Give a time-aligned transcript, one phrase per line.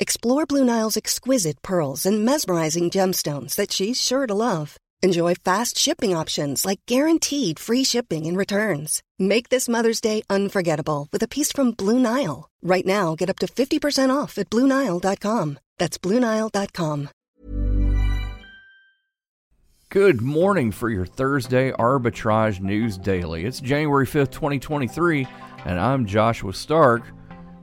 [0.00, 4.78] Explore Blue Nile's exquisite pearls and mesmerizing gemstones that she's sure to love.
[5.02, 9.02] Enjoy fast shipping options like guaranteed free shipping and returns.
[9.18, 12.48] Make this Mother's Day unforgettable with a piece from Blue Nile.
[12.62, 15.58] Right now, get up to 50% off at BlueNile.com.
[15.76, 17.10] That's BlueNile.com.
[19.90, 23.44] Good morning for your Thursday Arbitrage News Daily.
[23.44, 25.26] It's January 5th, 2023,
[25.66, 27.02] and I'm Joshua Stark.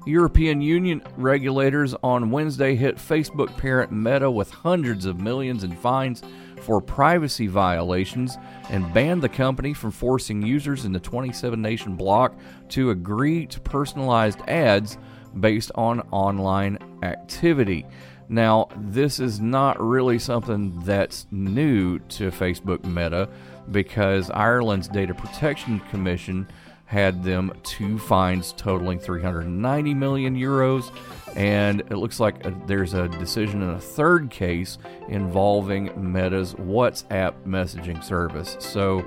[0.07, 6.23] European Union regulators on Wednesday hit Facebook parent Meta with hundreds of millions in fines
[6.61, 8.37] for privacy violations
[8.69, 12.33] and banned the company from forcing users in the 27 nation bloc
[12.69, 14.97] to agree to personalized ads
[15.39, 17.85] based on online activity.
[18.29, 23.29] Now, this is not really something that's new to Facebook Meta
[23.71, 26.47] because Ireland's Data Protection Commission
[26.87, 30.91] had them two fines totaling 390 million euros.
[31.35, 34.77] And it looks like a, there's a decision in a third case
[35.09, 38.55] involving Meta's WhatsApp messaging service.
[38.59, 39.05] So,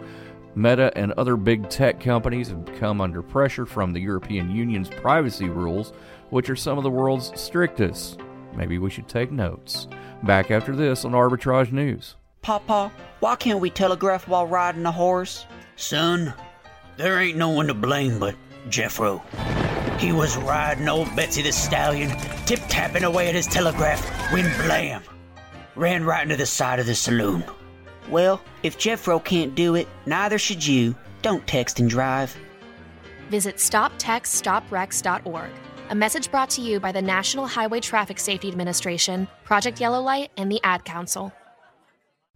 [0.54, 5.48] Meta and other big tech companies have come under pressure from the European Union's privacy
[5.48, 5.92] rules,
[6.30, 8.18] which are some of the world's strictest.
[8.54, 9.88] Maybe we should take notes.
[10.24, 12.16] Back after this on Arbitrage News.
[12.42, 15.46] Papa, why can't we telegraph while riding a horse?
[15.76, 16.34] Son,
[16.96, 18.34] there ain't no one to blame but
[18.68, 19.22] Jeffro.
[19.98, 22.10] He was riding old Betsy the Stallion,
[22.46, 25.02] tip tapping away at his telegraph, when blam!
[25.76, 27.44] Ran right into the side of the saloon.
[28.08, 30.94] Well, if Jeffro can't do it, neither should you.
[31.22, 32.36] Don't text and drive.
[33.30, 35.50] Visit stoptextsstopwrecks.org.
[35.90, 40.30] A message brought to you by the National Highway Traffic Safety Administration, Project Yellow Light,
[40.36, 41.32] and the Ad Council.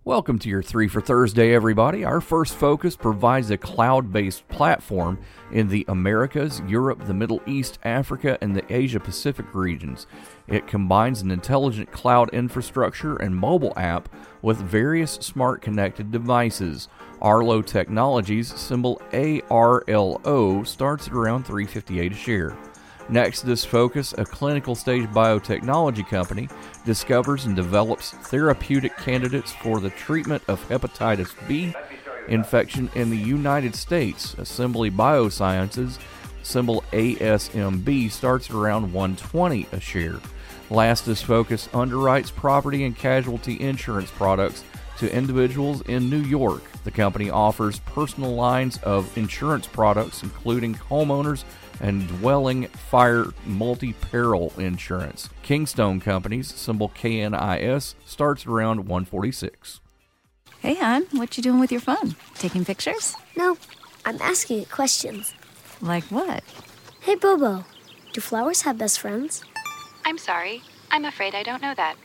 [0.06, 2.04] Welcome to your three for Thursday, everybody.
[2.04, 5.18] Our first focus provides a cloud based platform
[5.50, 10.06] in the Americas, Europe, the Middle East, Africa, and the Asia Pacific regions.
[10.46, 14.10] It combines an intelligent cloud infrastructure and mobile app
[14.42, 16.88] with various smart connected devices.
[17.22, 22.58] Arlo Technologies, symbol ARLO, starts at around 358 a share.
[23.08, 26.48] Nexus Focus, a clinical stage biotechnology company,
[26.84, 31.74] discovers and develops therapeutic candidates for the treatment of hepatitis B
[32.28, 34.34] infection in the United States.
[34.34, 35.98] Assembly Biosciences,
[36.42, 40.20] symbol ASMB, starts around 120 a share.
[40.70, 44.64] Lastus Focus underwrites property and casualty insurance products
[44.98, 46.62] to individuals in New York.
[46.84, 51.44] The company offers personal lines of insurance products, including homeowners
[51.80, 55.28] and dwelling fire multi peril insurance.
[55.42, 59.80] Kingstone Companies, symbol KNIS, starts around 146.
[60.60, 62.16] Hey, hon, what you doing with your phone?
[62.34, 63.14] Taking pictures?
[63.36, 63.56] No,
[64.04, 65.34] I'm asking it questions.
[65.80, 66.42] Like what?
[67.00, 67.64] Hey, Bobo,
[68.12, 69.42] do flowers have best friends?
[70.04, 70.62] I'm sorry.
[70.90, 71.96] I'm afraid I don't know that.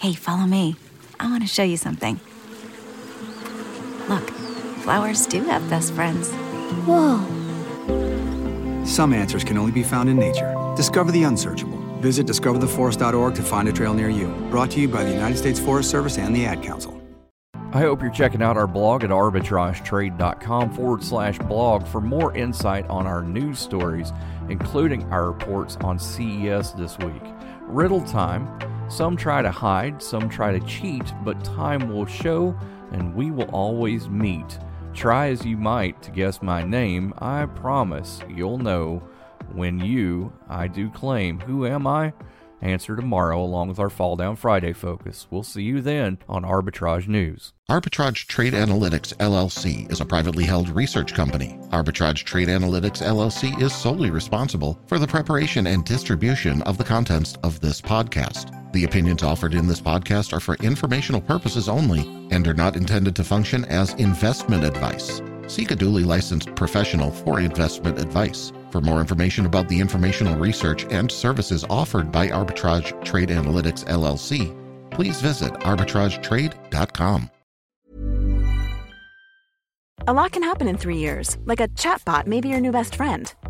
[0.00, 0.76] Hey, follow me.
[1.18, 2.20] I want to show you something.
[4.82, 6.32] Look, flowers do have best friends.
[6.86, 7.24] Whoa.
[8.84, 10.56] Some answers can only be found in nature.
[10.76, 11.78] Discover the unsearchable.
[12.00, 14.26] Visit discovertheforest.org to find a trail near you.
[14.50, 17.00] Brought to you by the United States Forest Service and the Ad Council.
[17.72, 22.84] I hope you're checking out our blog at arbitragetrade.com forward slash blog for more insight
[22.88, 24.12] on our news stories,
[24.48, 27.22] including our reports on CES this week.
[27.62, 28.48] Riddle time.
[28.90, 32.58] Some try to hide, some try to cheat, but time will show
[32.90, 34.58] and we will always meet.
[34.94, 39.02] Try as you might to guess my name, I promise you'll know
[39.52, 42.12] when you, I do claim, who am I?
[42.60, 45.26] Answer tomorrow along with our Fall Down Friday focus.
[45.30, 47.52] We'll see you then on Arbitrage News.
[47.68, 51.58] Arbitrage Trade Analytics LLC is a privately held research company.
[51.70, 57.36] Arbitrage Trade Analytics LLC is solely responsible for the preparation and distribution of the contents
[57.42, 58.61] of this podcast.
[58.72, 63.14] The opinions offered in this podcast are for informational purposes only and are not intended
[63.16, 65.20] to function as investment advice.
[65.46, 68.50] Seek a duly licensed professional for investment advice.
[68.70, 74.56] For more information about the informational research and services offered by Arbitrage Trade Analytics LLC,
[74.90, 77.30] please visit arbitragetrade.com.
[80.08, 82.96] A lot can happen in three years, like a chatbot may be your new best
[82.96, 83.32] friend